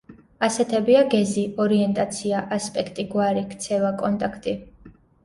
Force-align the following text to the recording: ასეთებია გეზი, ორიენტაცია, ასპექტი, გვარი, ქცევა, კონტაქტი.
ასეთებია 0.45 1.01
გეზი, 1.11 1.43
ორიენტაცია, 1.65 2.39
ასპექტი, 2.57 3.05
გვარი, 3.13 3.45
ქცევა, 3.53 3.93
კონტაქტი. 4.01 4.57